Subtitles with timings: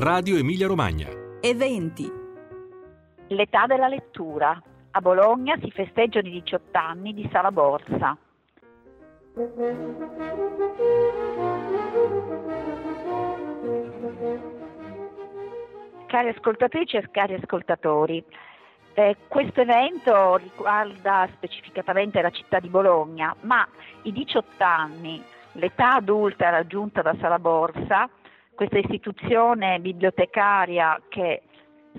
[0.00, 1.08] Radio Emilia Romagna.
[1.40, 2.08] Eventi.
[3.26, 4.56] L'età della lettura.
[4.92, 8.16] A Bologna si festeggiano i 18 anni di Sala Borsa.
[16.06, 18.24] Cari ascoltatrici e cari ascoltatori,
[18.94, 23.66] eh, questo evento riguarda specificatamente la città di Bologna, ma
[24.02, 25.20] i 18 anni,
[25.54, 28.08] l'età adulta raggiunta da Sala Borsa,
[28.58, 31.42] questa istituzione bibliotecaria che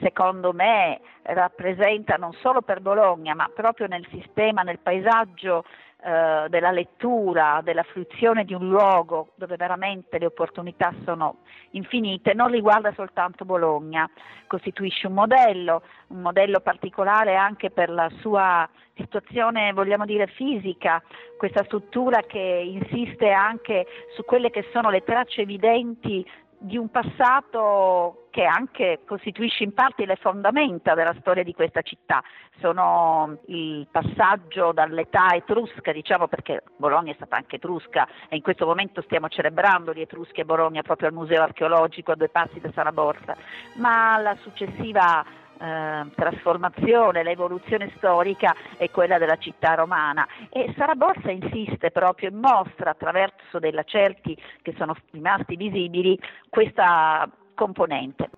[0.00, 5.64] secondo me rappresenta non solo per Bologna, ma proprio nel sistema, nel paesaggio
[6.06, 11.38] eh, della lettura, della fruizione di un luogo dove veramente le opportunità sono
[11.70, 14.08] infinite, non riguarda soltanto Bologna,
[14.46, 21.02] costituisce un modello, un modello particolare anche per la sua situazione, vogliamo dire, fisica,
[21.36, 26.24] questa struttura che insiste anche su quelle che sono le tracce evidenti
[26.64, 32.22] di un passato che anche costituisce in parte le fondamenta della storia di questa città.
[32.58, 38.64] Sono il passaggio dall'età etrusca, diciamo perché Bologna è stata anche etrusca e in questo
[38.64, 42.72] momento stiamo celebrando gli Etruschi e Bologna proprio al Museo Archeologico a due passi da
[42.72, 43.36] Sala Borsa,
[43.74, 45.22] ma la successiva
[45.58, 52.90] eh, trasformazione, l'evoluzione storica è quella della città romana e Saraborsa insiste proprio e mostra
[52.90, 58.30] attraverso dei lacerti che sono rimasti visibili questa componente.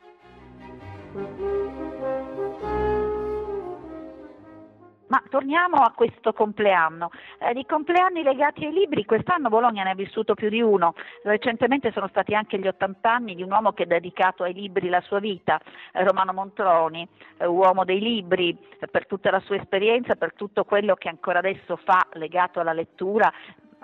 [5.28, 7.10] Torniamo a questo compleanno.
[7.38, 10.94] Eh, di compleanni legati ai libri, quest'anno Bologna ne ha vissuto più di uno.
[11.22, 14.88] Recentemente sono stati anche gli 80 anni di un uomo che ha dedicato ai libri
[14.88, 15.60] la sua vita,
[15.92, 17.06] eh, Romano Montroni,
[17.38, 18.56] eh, uomo dei libri,
[18.90, 23.32] per tutta la sua esperienza, per tutto quello che ancora adesso fa legato alla lettura,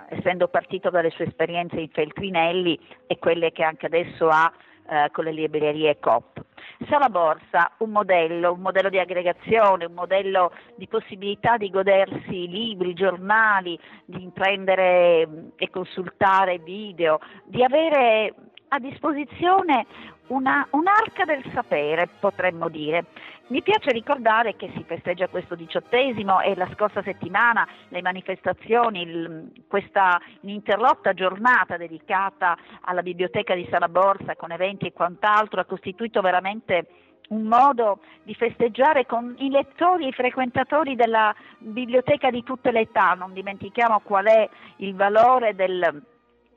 [0.09, 4.51] essendo partito dalle sue esperienze in Feltrinelli e quelle che anche adesso ha
[4.89, 6.32] eh, con le librerie Coop.
[6.87, 12.93] Sala Borsa, un modello, un modello di aggregazione, un modello di possibilità di godersi libri,
[12.93, 18.33] giornali, di prendere mm, e consultare video, di avere
[18.73, 19.85] a disposizione
[20.27, 23.05] una, un'arca del sapere, potremmo dire.
[23.47, 29.51] Mi piace ricordare che si festeggia questo diciottesimo e la scorsa settimana le manifestazioni, il,
[29.67, 36.21] questa ininterrotta giornata dedicata alla biblioteca di Sala Borsa con eventi e quant'altro ha costituito
[36.21, 36.87] veramente
[37.29, 42.81] un modo di festeggiare con i lettori e i frequentatori della biblioteca di tutte le
[42.81, 43.13] età.
[43.13, 46.11] Non dimentichiamo qual è il valore del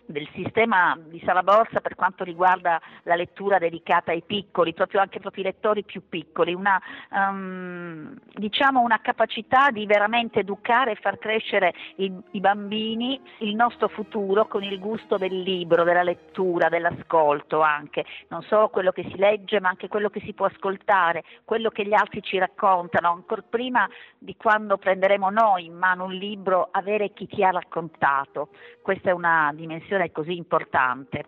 [0.07, 5.21] del sistema di Sala Borsa per quanto riguarda la lettura dedicata ai piccoli, proprio anche
[5.21, 6.81] proprio i lettori più piccoli, una,
[7.11, 13.89] um, diciamo una capacità di veramente educare e far crescere i, i, bambini, il nostro
[13.89, 19.17] futuro con il gusto del libro, della lettura, dell'ascolto anche, non solo quello che si
[19.17, 23.43] legge ma anche quello che si può ascoltare, quello che gli altri ci raccontano, ancora
[23.49, 28.49] prima di quando prenderemo noi in mano un libro, avere chi ti ha raccontato.
[28.83, 31.25] Questa è una dimensione è così importante.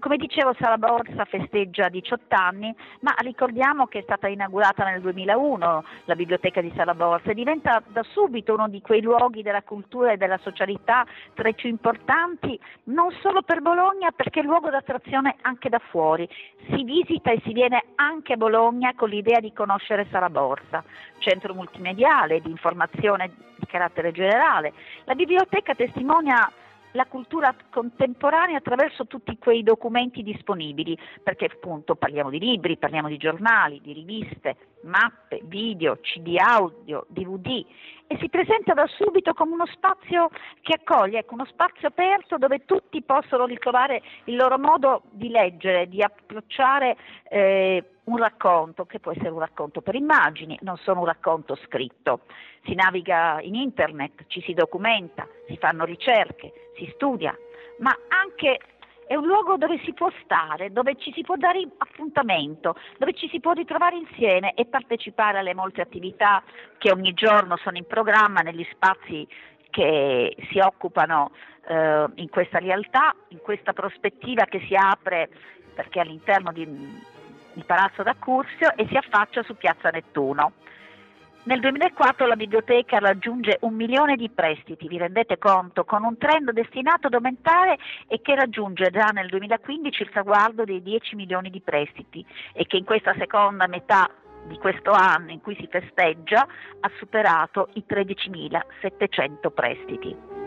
[0.00, 5.84] Come dicevo, Sala Borsa festeggia 18 anni, ma ricordiamo che è stata inaugurata nel 2001
[6.06, 10.12] la biblioteca di Sala Borsa e diventa da subito uno di quei luoghi della cultura
[10.12, 15.36] e della socialità tra i più importanti, non solo per Bologna, perché è luogo d'attrazione
[15.42, 16.26] anche da fuori.
[16.70, 20.82] Si visita e si viene anche a Bologna con l'idea di conoscere Sala Borsa,
[21.18, 24.72] centro multimediale di informazione di carattere generale.
[25.04, 26.50] La biblioteca testimonia
[26.92, 33.16] la cultura contemporanea attraverso tutti quei documenti disponibili, perché appunto parliamo di libri, parliamo di
[33.16, 37.64] giornali, di riviste, mappe, video, CD audio, DVD
[38.06, 40.30] e si presenta da subito come uno spazio
[40.62, 45.88] che accoglie, ecco, uno spazio aperto dove tutti possono ritrovare il loro modo di leggere,
[45.88, 46.96] di approcciare
[47.28, 52.22] eh, un racconto, che può essere un racconto per immagini, non solo un racconto scritto.
[52.64, 56.52] Si naviga in internet, ci si documenta, si fanno ricerche,
[56.84, 57.36] si studia,
[57.78, 58.58] ma anche
[59.06, 63.28] è un luogo dove si può stare, dove ci si può dare appuntamento, dove ci
[63.28, 66.42] si può ritrovare insieme e partecipare alle molte attività
[66.78, 69.26] che ogni giorno sono in programma negli spazi
[69.70, 71.32] che si occupano
[71.66, 75.28] eh, in questa realtà, in questa prospettiva che si apre
[75.74, 80.52] perché all'interno di, il Palazzo d'Accursio e si affaccia su Piazza Nettuno.
[81.42, 86.50] Nel 2004 la biblioteca raggiunge un milione di prestiti, vi rendete conto, con un trend
[86.50, 87.78] destinato ad aumentare
[88.08, 92.22] e che raggiunge già nel 2015 il traguardo dei 10 milioni di prestiti
[92.52, 94.10] e che in questa seconda metà
[94.44, 96.46] di questo anno in cui si festeggia
[96.80, 100.39] ha superato i 13.700 prestiti.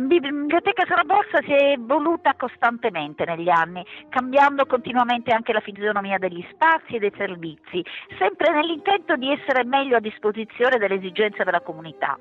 [0.00, 6.46] Biblioteca Sala Borsa si è evoluta costantemente negli anni, cambiando continuamente anche la fisionomia degli
[6.52, 7.84] spazi e dei servizi,
[8.16, 12.16] sempre nell'intento di essere meglio a disposizione delle esigenze della comunità.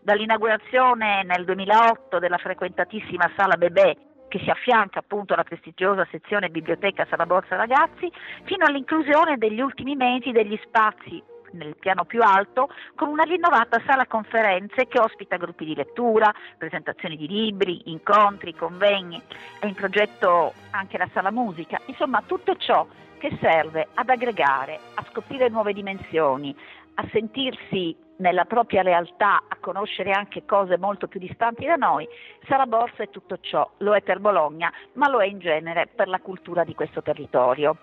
[0.00, 3.96] Dall'inaugurazione nel 2008 della frequentatissima Sala Bebè,
[4.26, 8.10] che si affianca appunto alla prestigiosa sezione Biblioteca Sala Borsa Ragazzi,
[8.42, 11.22] fino all'inclusione degli ultimi mesi degli spazi
[11.54, 17.16] nel piano più alto con una rinnovata sala conferenze che ospita gruppi di lettura, presentazioni
[17.16, 19.20] di libri, incontri, convegni,
[19.58, 22.86] è in progetto anche la sala musica, insomma tutto ciò
[23.18, 26.54] che serve ad aggregare, a scoprire nuove dimensioni,
[26.96, 32.06] a sentirsi nella propria realtà, a conoscere anche cose molto più distanti da noi,
[32.46, 36.08] Sala Borsa è tutto ciò, lo è per Bologna, ma lo è in genere per
[36.08, 37.78] la cultura di questo territorio.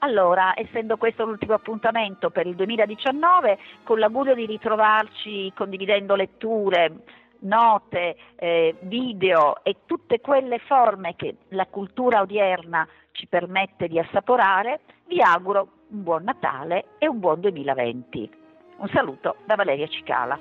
[0.00, 7.02] Allora, essendo questo l'ultimo appuntamento per il 2019, con l'augurio di ritrovarci condividendo letture,
[7.40, 14.80] note, eh, video e tutte quelle forme che la cultura odierna ci permette di assaporare,
[15.06, 18.30] vi auguro un buon Natale e un buon 2020.
[18.76, 20.38] Un saluto da Valeria Cicala.